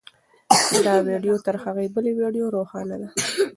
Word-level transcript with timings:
دا 0.85 0.95
ویډیو 1.07 1.35
تر 1.45 1.55
هغې 1.63 1.85
بلې 1.95 2.11
ویډیو 2.19 2.45
روښانه 2.55 2.95
ده. 3.01 3.09